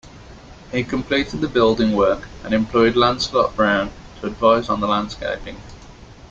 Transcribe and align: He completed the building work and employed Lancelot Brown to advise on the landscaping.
He 0.71 0.83
completed 0.83 1.41
the 1.41 1.47
building 1.47 1.95
work 1.95 2.27
and 2.43 2.55
employed 2.55 2.95
Lancelot 2.95 3.55
Brown 3.55 3.91
to 4.19 4.25
advise 4.25 4.67
on 4.67 4.79
the 4.81 4.87
landscaping. 4.87 5.57